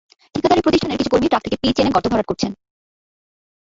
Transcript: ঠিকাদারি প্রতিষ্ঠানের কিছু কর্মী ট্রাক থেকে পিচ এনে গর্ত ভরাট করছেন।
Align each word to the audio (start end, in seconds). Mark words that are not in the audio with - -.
ঠিকাদারি 0.35 0.61
প্রতিষ্ঠানের 0.61 0.99
কিছু 0.99 1.11
কর্মী 1.11 1.27
ট্রাক 1.29 1.43
থেকে 1.45 1.57
পিচ 1.61 1.75
এনে 1.81 1.93
গর্ত 1.95 2.07
ভরাট 2.11 2.27
করছেন। 2.29 2.51